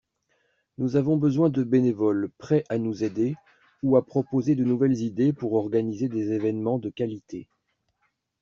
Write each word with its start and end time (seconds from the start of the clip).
Nous 0.79 0.95
avons 0.95 1.15
besoin 1.15 1.51
de 1.51 1.63
bénévoles 1.63 2.31
prêts 2.39 2.63
à 2.69 2.79
nous 2.79 3.03
aider 3.03 3.35
ou 3.83 3.95
à 3.95 3.99
nous 3.99 4.03
proposer 4.05 4.55
de 4.55 4.63
nouvelles 4.63 4.97
idées 5.01 5.31
pour 5.31 5.53
organiser 5.53 6.09
des 6.09 6.31
évènements 6.31 6.79
de 6.79 6.89
qualité. 6.89 7.47